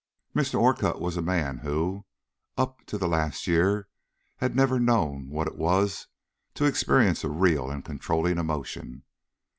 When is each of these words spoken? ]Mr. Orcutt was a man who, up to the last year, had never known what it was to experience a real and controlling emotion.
]Mr. 0.35 0.59
Orcutt 0.59 0.99
was 0.99 1.15
a 1.15 1.21
man 1.21 1.59
who, 1.59 2.05
up 2.57 2.83
to 2.87 2.97
the 2.97 3.07
last 3.07 3.45
year, 3.45 3.87
had 4.37 4.55
never 4.55 4.79
known 4.79 5.29
what 5.29 5.45
it 5.45 5.55
was 5.59 6.07
to 6.55 6.65
experience 6.65 7.23
a 7.23 7.29
real 7.29 7.69
and 7.69 7.85
controlling 7.85 8.39
emotion. 8.39 9.03